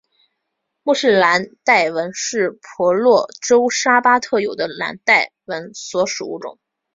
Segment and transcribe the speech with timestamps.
[0.81, 6.57] 莫氏蓝带蚊是婆罗洲沙巴特有的的蓝带蚊属物种。